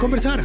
conversar. 0.00 0.44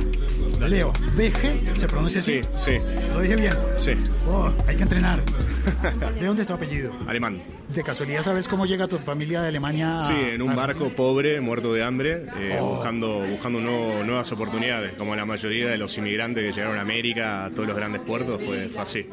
Leo, 0.59 0.92
VG, 1.16 1.75
¿se 1.75 1.88
pronuncia 1.88 2.21
así? 2.21 2.42
Sí, 2.55 2.78
sí, 2.81 2.92
¿Lo 3.09 3.20
dije 3.21 3.36
bien? 3.36 3.54
sí. 3.78 3.92
Oh, 4.28 4.51
hay 4.67 4.75
que 4.78 4.83
entrenar. 4.83 5.21
¿De 6.20 6.26
dónde 6.26 6.44
es 6.44 6.47
tu 6.47 6.54
apellido? 6.54 6.92
Alemán. 7.08 7.42
¿De 7.70 7.83
casualidad 7.83 8.21
sabes 8.23 8.47
cómo 8.47 8.65
llega 8.65 8.88
tu 8.88 8.97
familia 8.97 9.41
de 9.41 9.49
Alemania? 9.49 10.04
Sí, 10.07 10.13
en 10.13 10.41
un 10.41 10.52
a- 10.52 10.55
barco 10.55 10.89
pobre, 10.89 11.41
muerto 11.41 11.73
de 11.73 11.83
hambre, 11.83 12.26
eh, 12.38 12.57
Oh. 12.62 12.76
buscando, 12.76 13.26
buscando 13.28 13.60
nuevo- 13.60 14.04
nuevas 14.04 14.31
oportunidades, 14.31 14.94
como 14.94 15.15
la 15.15 15.26
mayoría 15.26 15.67
de 15.67 15.78
los 15.78 15.97
inmigrantes 15.97 16.44
que 16.45 16.52
llegaron 16.53 16.77
a 16.77 16.81
América, 16.81 17.45
a 17.45 17.49
todos 17.52 17.67
los 17.67 17.76
grandes 17.76 18.02
puertos, 18.02 18.41
fue, 18.44 18.70
fue 18.70 18.81
así. 18.81 19.09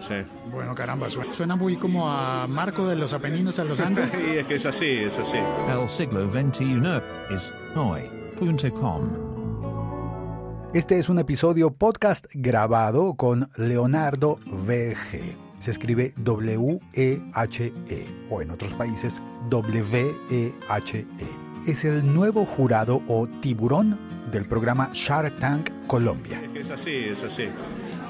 Sí. 0.00 0.14
Bueno, 0.50 0.74
caramba, 0.74 1.08
su- 1.10 1.22
suena 1.32 1.54
muy 1.56 1.76
como 1.76 2.08
a 2.10 2.46
Marco 2.48 2.86
de 2.88 2.96
los 2.96 3.12
Apeninos 3.12 3.58
a 3.58 3.64
los 3.64 3.80
Andes. 3.80 4.10
Sí, 4.18 4.24
es 4.38 4.46
que 4.46 4.54
es 4.54 4.66
así, 4.66 4.86
es 4.86 5.18
así. 5.18 5.36
El 5.36 5.88
siglo 5.88 6.30
XXI 6.30 6.80
es 7.34 7.52
hoy.com. 7.76 9.27
Este 10.74 10.98
es 10.98 11.08
un 11.08 11.18
episodio 11.18 11.70
podcast 11.70 12.26
grabado 12.34 13.14
con 13.14 13.48
Leonardo 13.56 14.38
VG. 14.44 15.34
Se 15.60 15.70
escribe 15.70 16.12
W-E-H-E 16.18 18.06
o 18.28 18.42
en 18.42 18.50
otros 18.50 18.74
países 18.74 19.22
W-E-H-E. 19.48 21.06
Es 21.66 21.84
el 21.86 22.14
nuevo 22.14 22.44
jurado 22.44 23.00
o 23.08 23.26
tiburón 23.40 23.98
del 24.30 24.44
programa 24.46 24.90
Shark 24.92 25.38
Tank 25.38 25.70
Colombia. 25.86 26.42
Es 26.54 26.70
así, 26.70 26.92
es 26.92 27.22
así. 27.22 27.44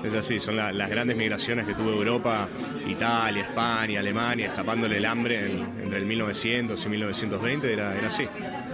Es 0.04 0.14
así, 0.14 0.38
son 0.38 0.56
la- 0.56 0.72
las 0.72 0.88
grandes 0.90 1.16
migraciones 1.16 1.66
que 1.66 1.74
tuvo 1.74 1.90
Europa, 1.90 2.48
Italia, 2.86 3.42
España, 3.42 4.00
Alemania, 4.00 4.46
escapándole 4.46 4.96
el 4.98 5.04
hambre 5.04 5.46
en- 5.46 5.62
entre 5.82 5.98
el 5.98 6.06
1900 6.06 6.84
y 6.84 6.88
1920, 6.88 7.72
era, 7.72 7.96
era 7.98 8.06
así. 8.08 8.24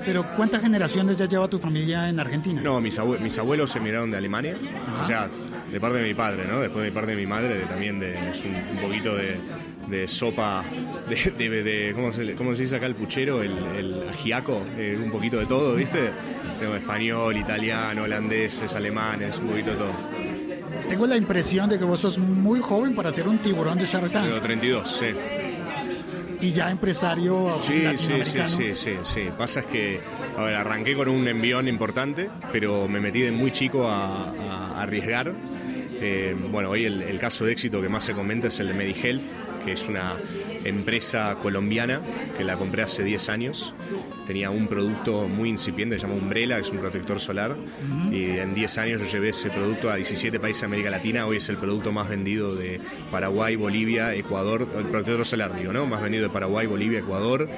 Pero 0.05 0.27
¿cuántas 0.37 0.61
generaciones 0.61 1.17
ya 1.19 1.27
lleva 1.27 1.49
tu 1.49 1.59
familia 1.59 2.09
en 2.09 2.21
Argentina? 2.21 2.61
No, 2.61 2.81
mis, 2.81 2.99
abue- 2.99 3.19
mis 3.21 3.39
abuelos 3.39 3.75
emigraron 3.77 4.11
de 4.11 4.19
Alemania, 4.19 4.55
Ajá. 4.87 5.01
o 5.03 5.05
sea, 5.05 5.31
de 5.73 5.81
parte 5.81 5.99
de 5.99 6.05
mi 6.05 6.15
padre, 6.15 6.45
¿no? 6.47 6.61
Después 6.61 6.85
de 6.85 6.93
parte 6.93 7.13
de 7.13 7.17
mi 7.17 7.27
madre, 7.27 7.57
de- 7.57 7.65
también 7.65 7.99
de, 7.99 8.31
es 8.31 8.45
un, 8.45 8.55
un 8.55 8.83
poquito 8.83 9.17
de, 9.17 9.37
de 9.89 10.07
sopa, 10.09 10.63
de, 11.09 11.49
de- 11.49 11.63
de- 11.63 11.93
¿cómo, 11.95 12.13
se, 12.13 12.35
cómo 12.35 12.55
se 12.55 12.63
dice 12.63 12.77
acá 12.77 12.87
el 12.87 12.95
puchero? 12.95 13.43
El, 13.43 13.53
el 13.77 14.09
ajiaco, 14.11 14.61
eh, 14.77 14.99
un 15.03 15.11
poquito 15.11 15.39
de 15.39 15.47
todo, 15.47 15.75
¿viste? 15.75 16.11
Tengo 16.61 16.75
español, 16.77 17.37
italiano, 17.39 18.03
holandeses, 18.03 18.75
alemanes, 18.75 19.39
un 19.39 19.49
poquito 19.49 19.71
de 19.71 19.77
todo. 19.77 19.93
Tengo 20.89 21.07
la 21.07 21.17
impresión 21.17 21.69
de 21.69 21.79
que 21.79 21.85
vos 21.85 22.01
sos 22.01 22.19
muy 22.19 22.61
joven 22.61 22.95
para 22.95 23.11
ser 23.11 23.27
un 23.29 23.39
tiburón 23.39 23.79
de 23.79 23.87
Shark 23.87 24.11
Tengo 24.13 24.29
Tank 24.35 24.43
32, 24.43 24.91
sí. 24.91 25.07
y 26.41 26.53
ya 26.53 26.71
empresario 26.71 27.59
Sí, 27.63 27.73
sí, 27.73 27.79
sí, 27.79 27.83
latinoamericano. 27.85 28.49
sí, 28.49 28.65
sí, 28.75 28.91
sí. 29.05 29.21
Pasa 29.37 29.61
es 29.61 29.67
que, 29.67 30.01
a 30.37 30.43
ver, 30.43 30.55
arranqué 30.57 30.95
con 30.95 31.09
un 31.09 31.27
envión 31.27 31.69
importante, 31.69 32.29
pero 32.53 32.87
me 32.89 33.01
metí 33.01 33.21
de 33.23 33.33
muy 33.33 33.51
chico 33.51 33.89
a, 33.89 34.27
a 34.29 34.83
arriesgar. 34.83 35.33
Eh, 36.01 36.37
bueno, 36.51 36.71
hoy 36.71 36.85
el, 36.85 37.03
el 37.03 37.19
caso 37.19 37.45
de 37.47 37.53
éxito 37.53 37.81
que 37.81 37.89
más 37.89 38.05
se 38.05 38.13
comenta 38.13 38.49
es 38.49 38.61
el 38.61 38.69
de 38.69 38.75
MediHealth, 38.75 39.23
que 39.65 39.73
es 39.73 39.89
una 39.89 40.17
empresa 40.65 41.37
colombiana 41.43 42.01
que 42.37 42.45
la 42.45 42.57
compré 42.57 42.83
hace 42.83 43.03
10 43.03 43.29
años. 43.29 43.75
Tenía 44.27 44.51
un 44.51 44.69
producto 44.69 45.29
muy 45.29 45.51
incipiente, 45.51 45.99
se 45.99 46.07
llama 46.07 46.15
Umbrella, 46.15 46.57
que 46.57 46.63
es 46.63 46.71
un 46.71 46.79
protector 46.79 47.21
solar. 47.21 47.57
Y 48.11 48.39
en 48.39 48.55
10 48.55 48.79
años 48.79 49.01
yo 49.01 49.07
llevé 49.07 49.31
ese 49.31 49.51
producto 49.51 49.91
a 49.91 49.97
17 49.97 50.41
países 50.41 50.63
de 50.63 50.67
América 50.67 50.91
Latina. 50.91 51.27
Hoy 51.27 51.39
es 51.39 51.49
el 51.49 51.57
producto 51.57 51.93
más 51.93 52.09
vendido 52.09 52.55
de 52.55 52.81
Paraguay, 53.11 53.57
Bolivia, 53.57 54.15
Ecuador, 54.15 54.69
el 54.77 54.87
protector 54.87 55.27
solar, 55.27 55.55
digo, 55.57 55.73
¿no? 55.73 55.87
Más 55.87 56.03
vendido 56.03 56.25
de 56.25 56.31
Paraguay, 56.31 56.67
Bolivia, 56.67 57.01
Ecuador, 57.01 57.49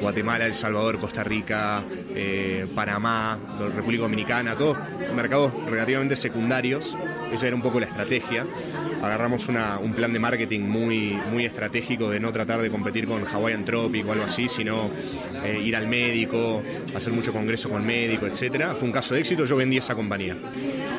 Guatemala, 0.00 0.46
El 0.46 0.54
Salvador, 0.54 0.98
Costa 0.98 1.24
Rica, 1.24 1.84
eh, 2.14 2.66
Panamá, 2.74 3.38
República 3.74 4.02
Dominicana, 4.02 4.56
todos 4.56 4.78
mercados 5.14 5.52
relativamente 5.68 6.16
secundarios. 6.16 6.96
Esa 7.32 7.46
era 7.46 7.56
un 7.56 7.62
poco 7.62 7.80
la 7.80 7.86
estrategia. 7.86 8.46
Agarramos 9.02 9.48
un 9.48 9.92
plan 9.94 10.12
de 10.12 10.18
marketing 10.18 10.60
muy, 10.60 11.18
muy 11.30 11.44
estratégico 11.44 12.10
de 12.10 12.20
no 12.20 12.32
tratar 12.32 12.60
de 12.60 12.70
competir 12.70 13.06
con 13.06 13.24
Hawaiian 13.26 13.64
Tropic 13.64 14.06
o 14.06 14.12
algo 14.12 14.24
así, 14.24 14.48
sino 14.48 14.90
eh, 15.44 15.60
ir 15.64 15.76
al 15.76 15.86
médico, 15.86 16.62
hacer 16.94 17.12
mucho 17.12 17.32
congreso 17.32 17.68
con 17.68 17.84
médico, 17.86 18.26
etcétera. 18.26 18.74
Fue 18.74 18.88
un 18.88 18.92
caso 18.92 19.14
de 19.14 19.20
éxito, 19.20 19.44
yo 19.44 19.56
vendí 19.56 19.76
esa 19.76 19.94
compañía 19.94 20.36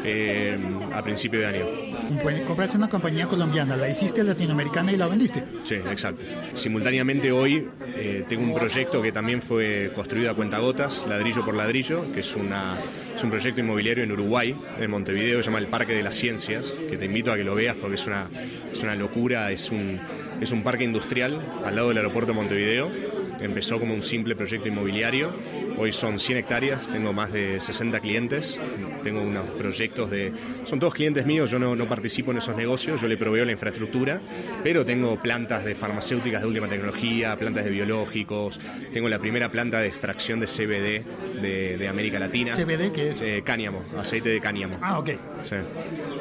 eh, 0.03 0.57
a 0.93 1.03
principio 1.03 1.39
de 1.39 1.45
año. 1.45 1.98
Compraste 2.47 2.77
una 2.77 2.89
compañía 2.89 3.27
colombiana, 3.27 3.77
la 3.77 3.87
hiciste 3.87 4.23
latinoamericana 4.23 4.91
y 4.91 4.97
la 4.97 5.07
vendiste. 5.07 5.43
Sí, 5.63 5.75
exacto. 5.75 6.23
Simultáneamente 6.55 7.31
hoy 7.31 7.67
eh, 7.95 8.25
tengo 8.27 8.43
un 8.43 8.55
proyecto 8.55 8.99
que 9.01 9.11
también 9.11 9.43
fue 9.43 9.91
construido 9.93 10.31
a 10.31 10.33
cuentagotas, 10.33 11.05
ladrillo 11.07 11.45
por 11.45 11.55
ladrillo, 11.55 12.11
que 12.11 12.21
es, 12.21 12.35
una, 12.35 12.79
es 13.15 13.23
un 13.23 13.29
proyecto 13.29 13.61
inmobiliario 13.61 14.03
en 14.03 14.11
Uruguay, 14.11 14.55
en 14.79 14.89
Montevideo, 14.89 15.43
se 15.43 15.45
llama 15.45 15.59
el 15.59 15.67
Parque 15.67 15.93
de 15.93 16.01
las 16.01 16.15
Ciencias, 16.15 16.73
que 16.89 16.97
te 16.97 17.05
invito 17.05 17.31
a 17.31 17.35
que 17.35 17.43
lo 17.43 17.53
veas 17.53 17.75
porque 17.75 17.95
es 17.95 18.07
una, 18.07 18.27
es 18.71 18.81
una 18.81 18.95
locura, 18.95 19.51
es 19.51 19.69
un, 19.69 19.99
es 20.41 20.51
un 20.51 20.63
parque 20.63 20.85
industrial 20.85 21.39
al 21.63 21.75
lado 21.75 21.89
del 21.89 21.97
aeropuerto 21.97 22.31
de 22.31 22.35
Montevideo. 22.37 22.91
Empezó 23.39 23.79
como 23.79 23.93
un 23.93 24.01
simple 24.01 24.35
proyecto 24.35 24.67
inmobiliario, 24.67 25.33
hoy 25.77 25.93
son 25.93 26.19
100 26.19 26.39
hectáreas, 26.39 26.87
tengo 26.87 27.13
más 27.13 27.31
de 27.31 27.61
60 27.61 27.99
clientes, 28.01 28.59
tengo 29.03 29.21
unos 29.21 29.47
proyectos 29.57 30.09
de... 30.09 30.31
Son 30.65 30.79
todos 30.79 30.93
clientes 30.93 31.25
míos, 31.25 31.49
yo 31.51 31.59
no, 31.59 31.75
no 31.75 31.87
participo 31.87 32.31
en 32.31 32.37
esos 32.37 32.55
negocios, 32.55 33.01
yo 33.01 33.07
le 33.07 33.17
proveo 33.17 33.45
la 33.45 33.51
infraestructura, 33.51 34.21
pero 34.63 34.85
tengo 34.85 35.17
plantas 35.19 35.65
de 35.65 35.75
farmacéuticas 35.75 36.41
de 36.41 36.47
última 36.47 36.67
tecnología, 36.67 37.35
plantas 37.37 37.65
de 37.65 37.71
biológicos, 37.71 38.59
tengo 38.93 39.09
la 39.09 39.19
primera 39.19 39.49
planta 39.51 39.79
de 39.79 39.87
extracción 39.87 40.39
de 40.39 40.45
CBD 40.47 41.41
de, 41.41 41.77
de 41.77 41.87
América 41.87 42.19
Latina. 42.19 42.53
CBD, 42.55 42.91
¿qué 42.91 43.09
es? 43.09 43.21
Eh, 43.21 43.41
cáñamo, 43.45 43.83
aceite 43.97 44.29
de 44.29 44.39
cáñamo. 44.39 44.73
Ah, 44.81 44.99
ok. 44.99 45.09
Sí. 45.41 45.55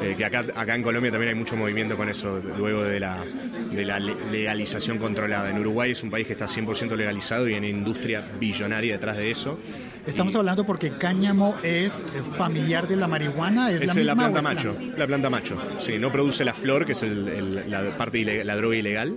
Eh, 0.02 0.14
que 0.16 0.24
acá, 0.24 0.44
acá 0.54 0.74
en 0.74 0.82
Colombia 0.82 1.10
también 1.10 1.30
hay 1.30 1.34
mucho 1.34 1.56
movimiento 1.56 1.96
con 1.96 2.08
eso, 2.08 2.40
luego 2.56 2.84
de 2.84 3.00
la, 3.00 3.18
de 3.72 3.84
la 3.84 3.98
le- 3.98 4.14
legalización 4.30 4.98
controlada. 4.98 5.50
En 5.50 5.58
Uruguay 5.58 5.90
es 5.90 6.02
un 6.02 6.10
país 6.10 6.26
que 6.26 6.34
está 6.34 6.46
100% 6.46 6.94
legalizado 6.96 7.48
y 7.48 7.52
hay 7.54 7.58
una 7.58 7.68
industria 7.68 8.24
billonaria 8.38 8.92
detrás 8.94 9.16
de 9.16 9.30
eso. 9.30 9.58
Estamos 10.06 10.32
Y 10.34 10.36
hablando 10.38 10.64
porque 10.64 10.92
cáñamo 10.96 11.56
es 11.62 12.00
eh, 12.00 12.22
familiar 12.68 12.88
de 12.88 12.96
la 12.96 13.08
marihuana, 13.08 13.70
es, 13.70 13.80
es 13.82 13.86
la 13.88 13.94
la, 13.94 14.14
misma 14.14 14.14
planta 14.14 14.38
o 14.38 14.38
es 14.38 14.44
macho, 14.44 14.76
la 14.96 15.06
planta 15.06 15.30
macho. 15.30 15.58
Sí, 15.78 15.98
no 15.98 16.12
produce 16.12 16.44
la 16.44 16.54
flor, 16.54 16.84
que 16.84 16.92
es 16.92 17.02
el- 17.02 17.28
el- 17.28 17.70
la 17.70 17.96
parte 17.96 18.18
la 18.44 18.56
droga 18.56 18.76
ilegal, 18.76 19.16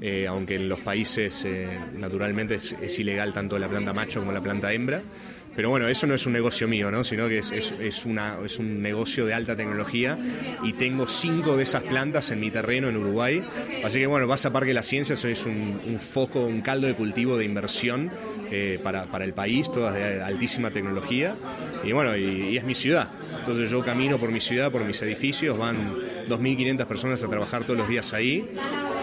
eh, 0.00 0.26
aunque 0.28 0.54
en 0.56 0.68
los 0.68 0.80
países 0.80 1.44
eh, 1.44 1.66
naturalmente 1.98 2.54
es, 2.56 2.72
es 2.80 2.98
ilegal 2.98 3.32
tanto 3.32 3.58
la 3.58 3.68
planta 3.68 3.92
macho 3.92 4.20
como 4.20 4.32
la 4.32 4.40
planta 4.42 4.72
hembra. 4.72 5.02
Pero 5.54 5.68
bueno, 5.68 5.86
eso 5.86 6.06
no 6.06 6.14
es 6.14 6.24
un 6.24 6.32
negocio 6.32 6.66
mío, 6.66 6.90
¿no? 6.90 7.04
sino 7.04 7.28
que 7.28 7.36
es, 7.38 7.52
es- 7.52 7.72
es 7.78 8.06
una, 8.06 8.36
es 8.42 8.58
un 8.58 8.80
negocio 8.80 9.26
de 9.26 9.34
alta 9.34 9.54
tecnología 9.54 10.16
y 10.62 10.72
tengo 10.72 11.06
cinco 11.06 11.58
de 11.58 11.64
esas 11.64 11.82
plantas 11.82 12.30
en 12.30 12.40
mi 12.40 12.50
terreno 12.50 12.88
en 12.88 12.96
Uruguay. 12.96 13.44
Así 13.84 13.98
que 13.98 14.06
bueno, 14.06 14.26
vas 14.26 14.46
a 14.46 14.50
Parque 14.52 14.68
de 14.68 14.74
las 14.74 14.86
Ciencias, 14.86 15.22
es 15.26 15.44
un, 15.44 15.78
un 15.86 15.98
foco, 16.00 16.46
un 16.46 16.62
caldo 16.62 16.86
de 16.86 16.94
cultivo 16.94 17.36
de 17.36 17.44
inversión 17.44 18.10
eh, 18.54 18.78
para, 18.82 19.06
para 19.06 19.24
el 19.24 19.32
país, 19.32 19.72
todas 19.72 19.94
de 19.94 20.22
altísima 20.22 20.70
tecnología. 20.70 21.34
Y 21.82 21.92
bueno, 21.92 22.14
y, 22.14 22.50
y 22.50 22.56
es 22.58 22.64
mi 22.64 22.74
ciudad. 22.74 23.08
Entonces 23.38 23.70
yo 23.70 23.82
camino 23.82 24.18
por 24.18 24.30
mi 24.30 24.40
ciudad, 24.40 24.70
por 24.70 24.84
mis 24.84 25.00
edificios, 25.00 25.56
van 25.56 25.96
2.500 26.28 26.86
personas 26.86 27.22
a 27.22 27.28
trabajar 27.28 27.64
todos 27.64 27.78
los 27.78 27.88
días 27.88 28.12
ahí. 28.12 28.46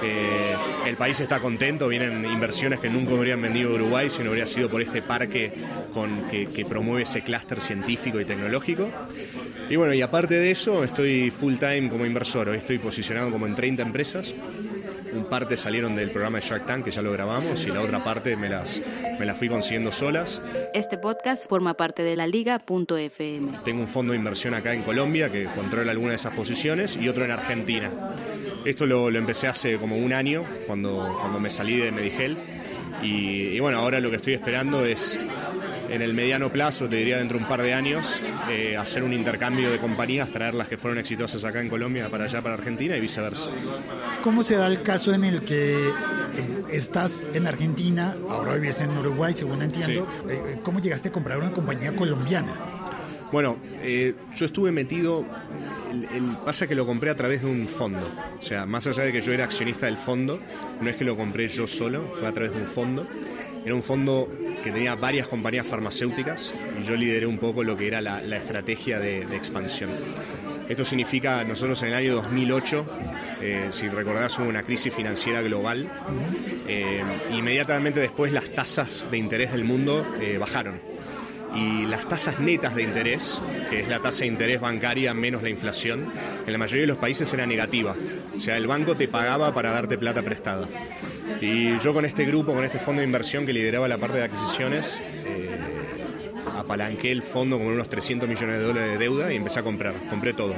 Eh, 0.04 0.56
el 0.86 0.96
país 0.96 1.20
está 1.20 1.40
contento, 1.40 1.88
vienen 1.88 2.24
inversiones 2.26 2.80
que 2.80 2.90
nunca 2.90 3.14
habrían 3.14 3.42
vendido 3.42 3.72
a 3.72 3.74
Uruguay 3.74 4.10
si 4.12 4.24
no 4.24 4.30
hubiera 4.30 4.46
sido 4.46 4.70
por 4.70 4.84
este 4.84 5.02
parque 5.02 5.52
con, 5.94 6.30
que, 6.30 6.46
que 6.46 6.64
promueve 6.64 7.04
ese 7.04 7.22
clúster 7.24 7.60
científico 7.60 8.22
y 8.22 8.26
tecnológico. 8.26 8.88
Y 9.70 9.76
bueno, 9.76 9.94
y 9.94 10.02
aparte 10.02 10.36
de 10.36 10.52
eso, 10.52 10.84
estoy 10.84 11.32
full 11.32 11.56
time 11.56 11.90
como 11.90 12.06
inversor. 12.06 12.50
Hoy 12.50 12.58
estoy 12.58 12.78
posicionado 12.78 13.30
como 13.32 13.46
en 13.46 13.56
30 13.56 13.82
empresas. 13.82 14.34
Un 15.14 15.26
parte 15.26 15.58
salieron 15.58 15.96
del 15.96 16.12
programa 16.12 16.40
de 16.40 16.46
Shark 16.46 16.66
Tank, 16.66 16.86
que 16.86 16.92
ya 16.92 17.02
lo 17.02 17.12
grabamos, 17.12 17.66
y 17.66 17.70
la 17.70 17.82
otra 17.82 18.04
parte 18.04 18.36
me 18.36 18.50
las, 18.50 18.82
me 19.20 19.26
las 19.26 19.38
fui 19.38 19.50
consiguiendo 19.50 19.92
solas. 19.92 20.42
Este 20.74 20.98
podcast 20.98 21.48
forma 21.48 21.76
parte 21.76 22.04
de 22.04 22.16
la 22.16 22.28
liga.fm. 22.28 23.60
Tengo 23.66 23.82
un 23.82 23.88
fondo 23.88 24.14
de 24.14 24.20
inversión 24.20 24.54
acá 24.54 24.74
en 24.74 24.84
Colombia 24.84 25.32
que 25.32 25.46
controla 25.46 25.92
alguna 25.92 26.12
de 26.12 26.18
esas 26.18 26.34
posiciones 26.34 26.96
y 26.96 27.10
otro 27.10 27.26
en 27.26 27.32
Argentina. 27.32 27.92
Esto 28.66 28.86
lo, 28.86 29.10
lo 29.10 29.18
empecé 29.18 29.48
hace 29.48 29.78
como 29.78 29.98
un 29.98 30.14
año, 30.14 30.44
cuando, 30.68 31.18
cuando 31.20 31.40
me 31.40 31.50
salí 31.50 31.78
de 31.78 31.92
MediHealth. 31.92 32.40
Y, 33.02 33.48
y 33.48 33.60
bueno, 33.60 33.80
ahora 33.80 34.00
lo 34.00 34.10
que 34.10 34.18
estoy 34.18 34.34
esperando 34.34 34.86
es, 34.86 35.20
en 35.90 36.02
el 36.02 36.14
mediano 36.14 36.52
plazo, 36.52 36.88
te 36.88 36.98
diría 36.98 37.18
dentro 37.18 37.38
de 37.38 37.44
un 37.44 37.50
par 37.50 37.62
de 37.62 37.74
años, 37.74 38.22
eh, 38.50 38.76
hacer 38.78 39.04
un 39.04 39.14
intercambio 39.14 39.70
de 39.72 39.80
compañías, 39.80 40.30
traer 40.30 40.54
las 40.54 40.68
que 40.68 40.78
fueron 40.78 40.98
exitosas 40.98 41.44
acá 41.44 41.62
en 41.62 41.70
Colombia 41.70 42.10
para 42.10 42.26
allá, 42.26 42.42
para 42.42 42.56
Argentina 42.56 42.96
y 42.98 43.00
viceversa. 43.00 43.50
¿Cómo 44.24 44.44
se 44.44 44.56
da 44.56 44.68
el 44.68 44.82
caso 44.82 45.14
en 45.14 45.24
el 45.24 45.44
que 45.44 45.88
eh, 45.90 45.92
estás 46.72 47.24
en 47.34 47.48
Argentina, 47.48 48.16
ahora 48.30 48.56
vives 48.56 48.82
en 48.82 48.98
Uruguay, 48.98 49.34
según 49.36 49.62
entiendo? 49.62 50.08
Eh, 50.28 50.42
eh, 50.48 50.60
¿Cómo 50.64 50.80
llegaste 50.80 51.10
a 51.10 51.12
comprar 51.12 51.38
una 51.38 51.52
compañía 51.52 51.96
colombiana? 51.96 52.54
Bueno, 53.32 53.58
eh, 53.84 54.16
yo 54.36 54.46
estuve 54.46 54.72
metido. 54.72 55.26
El, 55.92 56.06
el- 56.06 56.38
pasa 56.46 56.68
que 56.68 56.76
lo 56.76 56.86
compré 56.86 57.10
a 57.12 57.16
través 57.16 57.42
de 57.44 57.48
un 57.48 57.68
fondo. 57.68 58.08
O 58.40 58.42
sea, 58.42 58.66
más 58.66 58.86
allá 58.88 59.04
de 59.04 59.12
que 59.12 59.22
yo 59.22 59.32
era 59.34 59.44
accionista 59.44 59.86
del 59.88 59.98
fondo, 59.98 60.40
no 60.82 60.90
es 60.90 60.96
que 60.96 61.04
lo 61.06 61.16
compré 61.16 61.48
yo 61.48 61.68
solo, 61.68 62.12
fue 62.20 62.28
a 62.28 62.32
través 62.32 62.54
de 62.54 62.62
un 62.62 62.68
fondo. 62.68 63.08
Era 63.66 63.76
un 63.76 63.84
fondo 63.84 64.30
que 64.64 64.72
tenía 64.72 64.96
varias 64.96 65.28
compañías 65.28 65.66
farmacéuticas 65.68 66.54
y 66.80 66.84
yo 66.84 66.96
lideré 66.96 67.26
un 67.26 67.38
poco 67.38 67.64
lo 67.64 67.76
que 67.78 67.88
era 67.88 68.02
la, 68.02 68.20
estrategia 68.36 69.00
de, 69.00 69.26
de, 69.26 69.36
expansión. 69.36 69.90
Esto 70.68 70.86
significa, 70.86 71.44
nosotros 71.44 71.82
en 71.82 71.90
el 71.90 71.96
año 71.96 72.16
2008, 72.16 72.86
eh, 73.42 73.68
si 73.72 73.88
recordás, 73.88 74.38
hubo 74.38 74.48
una 74.48 74.64
crisis 74.64 74.94
financiera 74.94 75.42
global. 75.42 75.90
Eh, 76.68 77.02
inmediatamente 77.32 78.00
después 78.00 78.32
las 78.32 78.54
tasas 78.54 79.08
de 79.10 79.18
interés 79.18 79.52
del 79.52 79.64
mundo 79.64 80.06
eh, 80.22 80.38
bajaron. 80.38 80.80
Y 81.56 81.88
las 81.88 82.08
tasas 82.08 82.40
netas 82.40 82.76
de 82.76 82.84
interés, 82.84 83.42
que 83.72 83.80
es 83.80 83.88
la 83.88 84.00
tasa 84.00 84.20
de 84.20 84.28
interés 84.28 84.62
bancaria 84.62 85.14
menos 85.16 85.42
la 85.42 85.50
inflación, 85.50 86.12
en 86.46 86.52
la 86.52 86.60
mayoría 86.60 86.82
de 86.82 86.88
los 86.88 86.98
países 86.98 87.34
era 87.34 87.48
negativa. 87.48 87.96
O 88.38 88.40
sea, 88.40 88.56
el 88.58 88.68
banco 88.68 88.96
te 88.96 89.08
pagaba 89.08 89.54
para 89.54 89.72
darte 89.72 89.98
plata 89.98 90.22
prestada. 90.22 90.68
Y 91.42 91.78
yo 91.80 91.94
con 91.94 92.06
este 92.06 92.26
grupo, 92.26 92.54
con 92.54 92.64
este 92.64 92.80
fondo 92.80 93.00
de 93.00 93.06
inversión 93.06 93.46
que 93.46 93.54
lideraba 93.54 93.88
la 93.88 93.98
parte 93.98 94.18
de 94.18 94.26
adquisiciones, 94.26 95.00
eh, 95.26 95.50
apalanqué 96.58 97.12
el 97.12 97.24
fondo 97.24 97.58
con 97.58 97.68
unos 97.68 97.90
300 97.90 98.28
millones 98.28 98.58
de 98.58 98.64
dólares 98.64 98.92
de 98.92 98.98
deuda 98.98 99.32
y 99.32 99.38
empecé 99.38 99.60
a 99.60 99.64
comprar. 99.64 99.96
Compré 100.10 100.34
todo. 100.34 100.56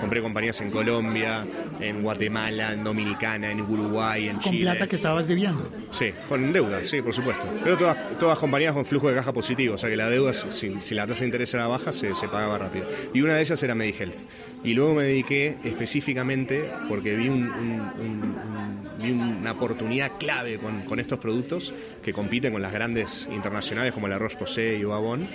Compré 0.00 0.20
compañías 0.20 0.60
en 0.60 0.70
Colombia, 0.70 1.46
en 1.80 2.02
Guatemala, 2.02 2.72
en 2.72 2.84
Dominicana, 2.84 3.50
en 3.50 3.60
Uruguay, 3.60 4.28
en 4.28 4.36
¿Con 4.36 4.52
Chile. 4.52 4.62
plata 4.62 4.86
que 4.86 4.96
estabas 4.96 5.28
debiendo? 5.28 5.70
Sí, 5.90 6.12
con 6.28 6.52
deuda, 6.52 6.84
sí, 6.84 7.00
por 7.00 7.14
supuesto. 7.14 7.46
Pero 7.62 7.78
todas, 7.78 7.96
todas 8.18 8.38
compañías 8.38 8.74
con 8.74 8.84
flujo 8.84 9.08
de 9.08 9.14
caja 9.14 9.32
positivo, 9.32 9.76
o 9.76 9.78
sea 9.78 9.88
que 9.88 9.96
la 9.96 10.10
deuda, 10.10 10.34
si, 10.34 10.76
si 10.80 10.94
la 10.94 11.06
tasa 11.06 11.20
de 11.20 11.26
interés 11.26 11.54
era 11.54 11.68
baja, 11.68 11.92
se, 11.92 12.14
se, 12.14 12.28
pagaba 12.28 12.58
rápido. 12.58 12.86
Y 13.14 13.22
una 13.22 13.34
de 13.34 13.42
ellas 13.42 13.62
era 13.62 13.74
MediHealth. 13.74 14.16
Y 14.64 14.74
luego 14.74 14.94
me 14.94 15.04
dediqué 15.04 15.56
específicamente, 15.64 16.68
porque 16.88 17.14
vi, 17.14 17.28
un, 17.28 17.48
un, 17.48 17.80
un, 17.80 18.73
una 19.12 19.52
oportunidad 19.52 20.12
clave 20.18 20.58
con, 20.58 20.82
con, 20.82 21.00
estos 21.00 21.18
productos 21.18 21.72
que 22.02 22.12
compiten 22.12 22.52
con 22.52 22.62
las 22.62 22.72
grandes 22.72 23.28
internacionales 23.32 23.92
como 23.92 24.08
la 24.08 24.18
Roche-Posay 24.18 24.80
y 24.80 24.82
Avon, 24.82 25.28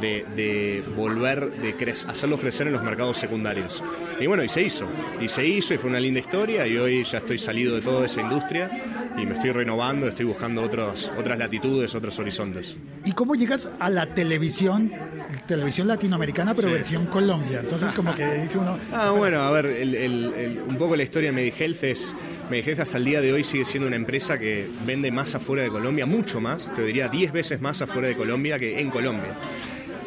de, 0.00 0.24
de, 0.34 0.84
volver, 0.96 1.50
de 1.52 1.92
hacerlos 1.92 2.40
crecer 2.40 2.66
en 2.66 2.72
los 2.72 2.82
mercados 2.82 3.18
secundarios. 3.18 3.82
Y 4.20 4.26
bueno, 4.26 4.42
y 4.44 4.48
se 4.48 4.62
hizo. 4.62 4.88
Y 5.20 5.28
se 5.28 5.46
hizo 5.46 5.74
y 5.74 5.78
fue 5.78 5.90
una 5.90 6.00
linda 6.00 6.20
historia 6.20 6.66
y 6.66 6.76
hoy 6.76 7.04
ya 7.04 7.18
estoy 7.18 7.38
salido 7.38 7.76
de 7.76 7.82
toda 7.82 8.06
esa 8.06 8.20
industria 8.20 8.70
y 9.16 9.24
me 9.24 9.34
estoy 9.34 9.52
renovando, 9.52 10.06
estoy 10.08 10.26
buscando 10.26 10.62
otros, 10.62 11.10
otras 11.18 11.38
latitudes, 11.38 11.94
otros 11.94 12.18
horizontes. 12.18 12.76
¿Y 13.04 13.12
cómo 13.12 13.34
llegas 13.34 13.70
a 13.78 13.88
la 13.90 14.06
televisión, 14.14 14.90
televisión 15.46 15.88
latinoamericana, 15.88 16.54
pero 16.54 16.68
sí. 16.68 16.74
versión 16.74 17.06
Colombia? 17.06 17.60
Entonces 17.60 17.92
como 17.92 18.14
que 18.14 18.26
dice 18.34 18.58
uno... 18.58 18.78
Ah, 18.92 19.10
bueno, 19.16 19.40
a 19.40 19.50
ver, 19.50 19.66
el, 19.66 19.94
el, 19.94 20.34
el, 20.34 20.62
un 20.62 20.76
poco 20.76 20.96
la 20.96 21.02
historia 21.02 21.30
de 21.30 21.36
MediHealth 21.36 21.84
es... 21.84 22.14
MediHealth 22.50 22.80
hasta 22.80 22.98
el 22.98 23.04
día 23.04 23.20
de 23.20 23.32
hoy 23.32 23.42
sigue 23.42 23.64
siendo 23.64 23.86
una 23.86 23.96
empresa 23.96 24.38
que 24.38 24.68
vende 24.84 25.10
más 25.10 25.34
afuera 25.34 25.62
de 25.62 25.70
Colombia, 25.70 26.06
mucho 26.06 26.40
más, 26.40 26.72
te 26.74 26.82
diría 26.82 27.08
10 27.08 27.32
veces 27.32 27.60
más 27.60 27.82
afuera 27.82 28.08
de 28.08 28.16
Colombia 28.16 28.58
que 28.58 28.80
en 28.80 28.90
Colombia. 28.90 29.34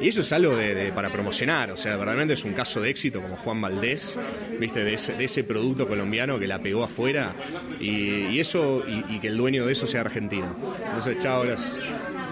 Y 0.02 0.08
eso 0.08 0.22
es 0.22 0.32
algo 0.32 0.56
de, 0.56 0.92
para 0.94 1.12
promocionar, 1.12 1.72
o 1.72 1.78
sea, 1.78 1.98
verdaderamente 1.98 2.34
es 2.34 2.46
un 2.46 2.54
caso 2.54 2.80
de 2.82 2.90
éxito 2.90 3.22
como 3.22 3.36
Juan 3.36 3.60
Valdés, 3.60 4.18
viste, 4.60 4.84
de 4.84 4.94
ese, 4.94 5.14
de 5.14 5.26
ese 5.26 5.44
producto 5.44 5.88
colombiano 5.88 6.40
que 6.40 6.48
la 6.48 6.60
pegó 6.60 6.84
afuera 6.84 7.36
y, 7.80 8.40
eso, 8.40 8.84
y, 8.88 9.20
que 9.20 9.28
el 9.28 9.38
dueño 9.38 9.66
de 9.66 9.74
eso 9.74 9.88
sea 9.88 10.02
argentino. 10.02 10.56
Entonces, 10.86 11.18
chao, 11.18 11.44
gracias. 11.44 11.78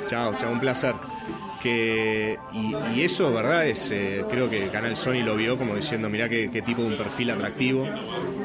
Chao, 0.07 0.37
chao, 0.37 0.51
un 0.51 0.61
placer. 0.61 0.93
Que, 1.61 2.37
y, 2.53 2.75
y 2.95 3.03
eso, 3.03 3.33
¿verdad? 3.33 3.67
Es, 3.67 3.91
eh, 3.91 4.23
creo 4.29 4.49
que 4.49 4.67
Canal 4.67 4.95
Sony 4.95 5.23
lo 5.25 5.35
vio 5.35 5.57
como 5.57 5.75
diciendo, 5.75 6.09
mirá 6.09 6.29
qué, 6.29 6.49
qué 6.51 6.61
tipo 6.61 6.81
de 6.81 6.87
un 6.87 6.95
perfil 6.95 7.31
atractivo. 7.31 7.85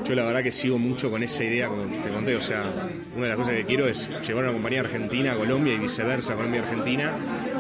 Yo 0.05 0.17
la 0.17 0.25
verdad 0.25 0.43
que 0.43 0.51
sigo 0.51 0.79
mucho 0.79 1.11
con 1.11 1.23
esa 1.23 1.45
idea, 1.45 1.69
como 1.69 1.85
te 1.85 2.11
conté, 2.11 2.35
o 2.35 2.43
sea, 2.43 2.65
una 3.15 3.25
de 3.25 3.29
las 3.29 3.37
cosas 3.37 3.55
que 3.55 3.65
quiero 3.65 3.87
es 3.87 4.11
llevar 4.27 4.45
una 4.45 4.53
compañía 4.53 4.81
argentina 4.81 5.33
a 5.33 5.37
Colombia 5.37 5.75
y 5.75 5.79
viceversa, 5.79 6.35
Colombia-Argentina. 6.35 7.13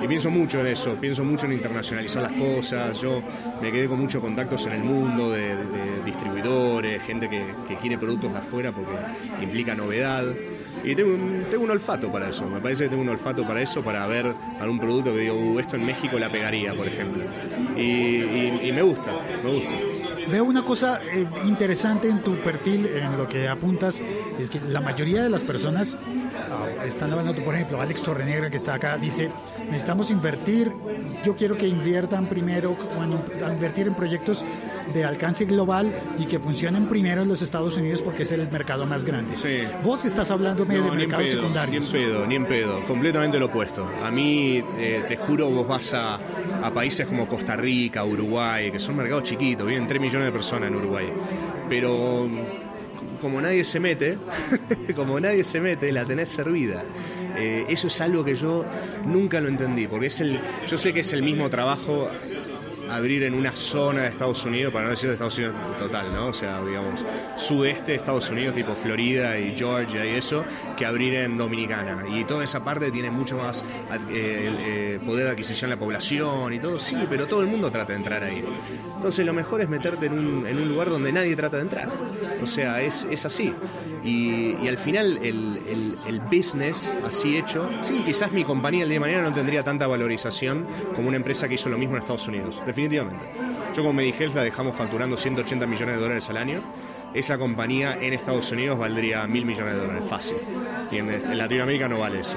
Y 0.02 0.08
pienso 0.08 0.30
mucho 0.30 0.60
en 0.60 0.66
eso, 0.66 0.96
pienso 1.00 1.24
mucho 1.24 1.46
en 1.46 1.52
internacionalizar 1.52 2.22
las 2.22 2.32
cosas. 2.32 3.00
Yo 3.00 3.22
me 3.60 3.70
quedé 3.70 3.86
con 3.86 4.00
muchos 4.00 4.20
contactos 4.20 4.66
en 4.66 4.72
el 4.72 4.82
mundo 4.82 5.30
de, 5.30 5.54
distribuidores, 6.04 7.00
gente 7.02 7.28
que, 7.28 7.44
que, 7.68 7.76
quiere 7.76 7.96
productos 7.96 8.32
de 8.32 8.38
afuera 8.38 8.72
porque 8.72 8.92
implica 9.40 9.74
novedad. 9.74 10.24
Y 10.82 10.96
tengo 10.96 11.14
un, 11.14 11.46
tengo 11.48 11.62
un 11.62 11.70
olfato 11.70 12.10
para 12.10 12.28
eso, 12.28 12.48
me 12.48 12.60
parece 12.60 12.84
que 12.84 12.90
tengo 12.90 13.02
un 13.02 13.08
olfato 13.08 13.46
para 13.46 13.62
eso, 13.62 13.82
para 13.82 14.04
ver 14.06 14.34
algún 14.58 14.80
producto 14.80 15.12
que 15.12 15.20
digo, 15.20 15.36
uh, 15.36 15.58
esto 15.60 15.76
en 15.76 15.86
México 15.86 16.18
la 16.18 16.28
pegaría, 16.28 16.74
por 16.74 16.88
ejemplo. 16.88 17.22
Y 17.76 18.72
me 18.72 18.82
gusta, 18.82 19.12
me 19.44 19.50
gusta. 19.52 19.91
Veo 20.28 20.44
una 20.44 20.64
cosa 20.64 21.00
eh, 21.02 21.26
interesante 21.44 22.08
en 22.08 22.22
tu 22.22 22.36
perfil, 22.42 22.86
en 22.86 23.16
lo 23.18 23.28
que 23.28 23.48
apuntas, 23.48 24.02
es 24.38 24.50
que 24.50 24.60
la 24.60 24.80
mayoría 24.80 25.22
de 25.22 25.30
las 25.30 25.42
personas 25.42 25.98
están 26.84 27.12
hablando, 27.12 27.42
por 27.42 27.54
ejemplo, 27.54 27.80
Alex 27.80 28.02
Torrenegra 28.02 28.50
que 28.50 28.56
está 28.56 28.74
acá, 28.74 28.96
dice, 28.96 29.30
necesitamos 29.66 30.10
invertir, 30.10 30.72
yo 31.24 31.34
quiero 31.36 31.56
que 31.56 31.66
inviertan 31.66 32.26
primero, 32.26 32.76
bueno, 32.96 33.22
invertir 33.52 33.86
en 33.86 33.94
proyectos 33.94 34.44
de 34.92 35.04
alcance 35.04 35.44
global 35.44 35.94
y 36.18 36.26
que 36.26 36.38
funcionen 36.38 36.88
primero 36.88 37.22
en 37.22 37.28
los 37.28 37.42
Estados 37.42 37.76
Unidos 37.76 38.02
porque 38.02 38.24
es 38.24 38.32
el 38.32 38.50
mercado 38.50 38.86
más 38.86 39.04
grande. 39.04 39.36
Sí. 39.36 39.62
Vos 39.82 40.04
estás 40.04 40.30
hablando 40.30 40.66
medio 40.66 40.84
no, 40.84 40.90
de 40.90 40.96
mercados 40.96 41.24
pedo, 41.24 41.36
secundarios. 41.36 41.92
Ni 41.92 42.00
en 42.00 42.06
pedo, 42.06 42.26
ni 42.26 42.36
en 42.36 42.46
pedo, 42.46 42.80
completamente 42.86 43.38
lo 43.38 43.46
opuesto. 43.46 43.88
A 44.04 44.10
mí, 44.10 44.62
eh, 44.78 45.04
te 45.08 45.16
juro, 45.16 45.50
vos 45.50 45.66
vas 45.66 45.94
a, 45.94 46.18
a, 46.62 46.70
países 46.70 47.06
como 47.06 47.26
Costa 47.26 47.56
Rica, 47.56 48.04
Uruguay, 48.04 48.70
que 48.70 48.80
son 48.80 48.96
mercados 48.96 49.24
chiquitos, 49.24 49.66
viven 49.66 49.86
3 49.86 50.00
millones 50.00 50.26
de 50.26 50.32
personas 50.32 50.68
en 50.68 50.76
Uruguay. 50.76 51.12
Pero 51.68 52.28
como 53.20 53.40
nadie 53.40 53.64
se 53.64 53.80
mete, 53.80 54.18
como 54.96 55.18
nadie 55.20 55.44
se 55.44 55.60
mete, 55.60 55.92
la 55.92 56.04
tenés 56.04 56.30
servida. 56.30 56.82
Eh, 57.36 57.64
eso 57.68 57.86
es 57.86 58.00
algo 58.00 58.24
que 58.24 58.34
yo 58.34 58.64
nunca 59.06 59.40
lo 59.40 59.48
entendí, 59.48 59.86
porque 59.86 60.06
es 60.06 60.20
el, 60.20 60.40
yo 60.66 60.76
sé 60.76 60.92
que 60.92 61.00
es 61.00 61.12
el 61.12 61.22
mismo 61.22 61.48
trabajo 61.48 62.10
abrir 62.94 63.22
en 63.22 63.34
una 63.34 63.52
zona 63.52 64.02
de 64.02 64.08
Estados 64.08 64.44
Unidos, 64.44 64.72
para 64.72 64.86
no 64.86 64.90
decir 64.90 65.08
de 65.08 65.14
Estados 65.14 65.36
Unidos 65.38 65.56
total, 65.78 66.12
¿no? 66.12 66.28
O 66.28 66.32
sea, 66.32 66.62
digamos, 66.62 67.04
sudeste 67.36 67.92
de 67.92 67.98
Estados 67.98 68.30
Unidos, 68.30 68.54
tipo 68.54 68.74
Florida 68.74 69.38
y 69.38 69.56
Georgia 69.56 70.04
y 70.04 70.16
eso, 70.16 70.44
que 70.76 70.86
abrir 70.86 71.14
en 71.14 71.36
Dominicana. 71.36 72.04
Y 72.08 72.24
toda 72.24 72.44
esa 72.44 72.62
parte 72.64 72.90
tiene 72.90 73.10
mucho 73.10 73.36
más 73.36 73.62
eh, 73.62 73.64
eh, 74.10 75.00
poder 75.04 75.26
de 75.26 75.30
adquisición 75.32 75.70
de 75.70 75.76
la 75.76 75.80
población 75.80 76.52
y 76.52 76.58
todo, 76.58 76.78
sí, 76.78 76.96
pero 77.08 77.26
todo 77.26 77.40
el 77.40 77.46
mundo 77.46 77.70
trata 77.70 77.92
de 77.92 77.98
entrar 77.98 78.24
ahí. 78.24 78.44
Entonces 78.96 79.24
lo 79.24 79.32
mejor 79.32 79.60
es 79.60 79.68
meterte 79.68 80.06
en 80.06 80.12
un, 80.12 80.46
en 80.46 80.58
un 80.58 80.68
lugar 80.68 80.90
donde 80.90 81.12
nadie 81.12 81.34
trata 81.36 81.56
de 81.56 81.62
entrar. 81.62 81.90
O 82.42 82.46
sea, 82.46 82.80
es, 82.82 83.06
es 83.10 83.24
así. 83.24 83.54
Y, 84.04 84.56
y, 84.62 84.68
al 84.68 84.78
final 84.78 85.18
el, 85.22 85.96
el, 86.06 86.20
business 86.20 86.92
así 87.06 87.36
hecho, 87.36 87.68
sí, 87.82 88.02
quizás 88.04 88.32
mi 88.32 88.42
compañía 88.42 88.82
el 88.82 88.88
día 88.88 88.96
de 88.96 89.00
mañana 89.00 89.22
no 89.28 89.34
tendría 89.34 89.62
tanta 89.62 89.86
valorización 89.86 90.66
como 90.96 91.08
una 91.08 91.16
empresa 91.16 91.48
que 91.48 91.54
hizo 91.54 91.68
lo 91.68 91.78
mismo 91.78 91.94
en 91.94 92.02
Estados 92.02 92.26
Unidos, 92.26 92.60
definitivamente. 92.66 93.24
Yo 93.74 93.82
como 93.82 93.92
MediHealth 93.94 94.34
la 94.34 94.42
dejamos 94.42 94.76
facturando 94.76 95.16
180 95.16 95.66
millones 95.66 95.94
de 95.96 96.00
dólares 96.00 96.28
al 96.28 96.36
año. 96.36 96.62
Esa 97.14 97.38
compañía 97.38 97.96
en 98.00 98.12
Estados 98.12 98.50
Unidos 98.50 98.78
valdría 98.78 99.26
mil 99.26 99.44
millones 99.44 99.74
de 99.74 99.80
dólares, 99.80 100.04
fácil. 100.08 100.36
Y 100.90 100.98
en 100.98 101.38
Latinoamérica 101.38 101.88
no 101.88 101.98
vale 101.98 102.20
eso. 102.20 102.36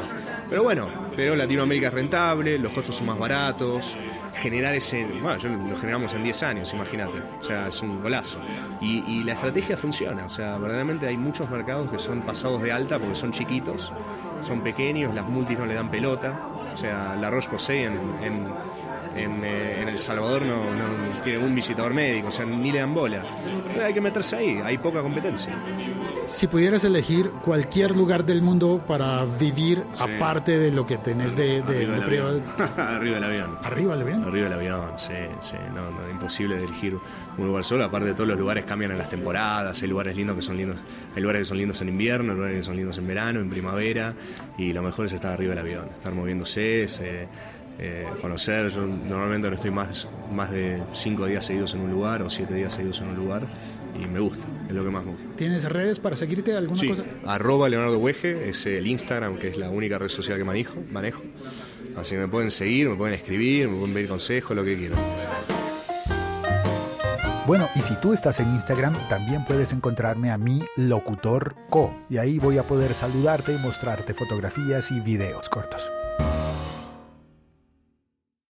Pero 0.49 0.63
bueno, 0.63 0.89
pero 1.15 1.35
Latinoamérica 1.35 1.87
es 1.87 1.93
rentable, 1.93 2.59
los 2.59 2.71
costos 2.71 2.95
son 2.95 3.07
más 3.07 3.17
baratos, 3.17 3.97
generar 4.35 4.75
ese. 4.75 5.05
Bueno, 5.05 5.37
yo 5.37 5.49
lo 5.49 5.75
generamos 5.75 6.13
en 6.13 6.23
10 6.23 6.43
años, 6.43 6.73
imagínate. 6.73 7.19
O 7.39 7.43
sea, 7.43 7.67
es 7.67 7.81
un 7.81 8.01
golazo. 8.01 8.37
Y, 8.81 9.23
la 9.23 9.33
estrategia 9.33 9.77
funciona. 9.77 10.25
O 10.25 10.29
sea, 10.29 10.57
verdaderamente 10.57 11.07
hay 11.07 11.17
muchos 11.17 11.49
mercados 11.49 11.89
que 11.89 11.97
son 11.97 12.21
pasados 12.21 12.61
de 12.61 12.71
alta 12.71 12.99
porque 12.99 13.15
son 13.15 13.31
chiquitos, 13.31 13.91
son 14.41 14.61
pequeños, 14.61 15.15
las 15.15 15.27
multis 15.27 15.57
no 15.57 15.65
le 15.65 15.73
dan 15.73 15.89
pelota. 15.89 16.39
O 16.73 16.77
sea, 16.77 17.15
la 17.15 17.29
Roche-Posay 17.29 17.83
en, 17.83 18.47
en, 19.15 19.43
eh, 19.43 19.81
en, 19.81 19.87
El 19.89 19.99
Salvador 19.99 20.43
no, 20.43 20.73
no, 20.73 20.85
tiene 21.23 21.39
un 21.39 21.53
visitador 21.55 21.93
médico, 21.93 22.27
o 22.27 22.31
sea, 22.31 22.45
ni 22.45 22.71
le 22.71 22.79
dan 22.79 22.93
bola. 22.93 23.23
Hay 23.83 23.93
que 23.93 24.01
meterse 24.01 24.35
ahí, 24.35 24.61
hay 24.63 24.77
poca 24.77 25.01
competencia. 25.01 25.55
Si 26.25 26.47
pudieras 26.47 26.83
elegir 26.83 27.29
cualquier 27.43 27.95
lugar 27.95 28.25
del 28.25 28.41
mundo 28.41 28.83
para 28.85 29.23
vivir, 29.25 29.83
sí. 29.93 30.03
aparte 30.03 30.57
de 30.57 30.71
lo 30.71 30.83
que 30.83 30.97
tenés 30.97 31.35
de, 31.35 31.61
de, 31.61 31.85
arriba, 31.85 31.93
del 31.93 32.03
avión. 32.03 32.43
arriba 32.77 33.15
del 33.15 33.23
avión. 33.23 33.57
¿Arriba 33.61 33.93
del 33.95 34.01
avión? 34.01 34.23
Arriba 34.23 34.43
del 34.45 34.53
avión, 34.53 34.89
sí, 34.97 35.13
sí. 35.41 35.55
No, 35.75 35.91
no, 35.91 36.09
imposible 36.09 36.57
elegir 36.57 36.97
un 37.37 37.45
lugar 37.45 37.63
solo. 37.63 37.83
Aparte 37.83 38.07
de 38.07 38.13
todos 38.15 38.27
los 38.27 38.39
lugares 38.39 38.63
cambian 38.63 38.91
en 38.91 38.97
las 38.97 39.09
temporadas. 39.09 39.79
Hay 39.81 39.87
lugares 39.87 40.15
lindos 40.15 40.35
que 40.35 40.41
son 40.41 40.57
lindos. 40.57 40.77
Hay 41.15 41.21
lugares 41.21 41.41
que 41.41 41.45
son 41.45 41.57
lindos 41.59 41.79
en 41.81 41.89
invierno, 41.89 42.31
hay 42.31 42.37
lugares 42.37 42.57
que 42.57 42.63
son 42.63 42.75
lindos 42.75 42.97
en 42.97 43.07
verano, 43.07 43.39
en 43.39 43.49
primavera. 43.49 44.13
Y 44.57 44.73
lo 44.73 44.81
mejor 44.81 45.05
es 45.05 45.13
estar 45.13 45.31
arriba 45.31 45.51
del 45.51 45.59
avión, 45.59 45.89
estar 45.95 46.13
moviéndose. 46.13 46.87
Se, 46.87 47.27
eh, 47.79 48.07
conocer. 48.21 48.69
Yo 48.69 48.85
normalmente 48.85 49.49
no 49.49 49.55
estoy 49.55 49.71
más, 49.71 50.07
más 50.31 50.51
de 50.51 50.81
cinco 50.93 51.25
días 51.25 51.45
seguidos 51.45 51.73
en 51.73 51.81
un 51.81 51.91
lugar 51.91 52.21
o 52.21 52.29
siete 52.29 52.53
días 52.53 52.73
seguidos 52.73 53.01
en 53.01 53.09
un 53.09 53.15
lugar 53.15 53.47
y 53.99 54.05
me 54.07 54.19
gusta, 54.19 54.45
es 54.67 54.73
lo 54.73 54.83
que 54.83 54.89
más 54.89 55.05
me 55.05 55.11
gusta. 55.11 55.25
¿Tienes 55.35 55.63
redes 55.65 55.99
para 55.99 56.15
seguirte 56.15 56.55
alguna 56.55 56.79
sí, 56.79 56.89
cosa? 56.89 57.03
Arroba 57.25 57.69
Leonardo 57.69 57.97
Hueje, 57.97 58.49
es 58.49 58.65
el 58.65 58.87
Instagram, 58.87 59.37
que 59.37 59.47
es 59.47 59.57
la 59.57 59.69
única 59.69 59.97
red 59.97 60.09
social 60.09 60.37
que 60.37 60.43
manejo, 60.43 60.75
manejo. 60.91 61.21
Así 61.97 62.11
que 62.15 62.21
me 62.21 62.27
pueden 62.27 62.51
seguir, 62.51 62.89
me 62.89 62.95
pueden 62.95 63.15
escribir, 63.15 63.69
me 63.69 63.77
pueden 63.77 63.93
pedir 63.93 64.09
consejos, 64.09 64.55
lo 64.55 64.65
que 64.65 64.77
quieran. 64.77 64.99
Bueno, 67.47 67.69
y 67.75 67.79
si 67.79 67.93
tú 68.01 68.11
estás 68.11 68.39
en 68.39 68.53
Instagram, 68.55 68.95
también 69.07 69.45
puedes 69.45 69.71
encontrarme 69.71 70.31
a 70.31 70.37
mí, 70.37 70.63
Locutor 70.77 71.55
Co. 71.69 71.95
Y 72.09 72.17
ahí 72.17 72.39
voy 72.39 72.57
a 72.57 72.63
poder 72.63 72.93
saludarte 72.95 73.53
y 73.53 73.57
mostrarte 73.59 74.13
fotografías 74.13 74.91
y 74.91 74.99
videos 74.99 75.47
cortos. 75.47 75.91